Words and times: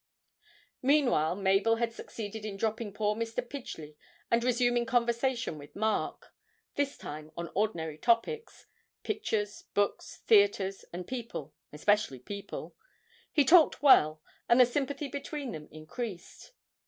Meanwhile 0.81 1.35
Mabel 1.35 1.75
had 1.75 1.93
succeeded 1.93 2.43
in 2.43 2.57
dropping 2.57 2.91
poor 2.91 3.13
Mr. 3.13 3.47
Pidgely 3.47 3.97
and 4.31 4.43
resuming 4.43 4.83
conversation 4.87 5.59
with 5.59 5.75
Mark; 5.75 6.33
this 6.73 6.97
time 6.97 7.29
on 7.37 7.51
ordinary 7.53 7.99
topics 7.99 8.65
pictures, 9.03 9.65
books, 9.75 10.23
theatres, 10.25 10.85
and 10.91 11.05
people 11.07 11.53
(especially 11.71 12.17
people); 12.17 12.75
he 13.31 13.45
talked 13.45 13.83
well, 13.83 14.23
and 14.49 14.59
the 14.59 14.65
sympathy 14.65 15.07
between 15.07 15.51
them 15.51 15.67
increased. 15.69 16.53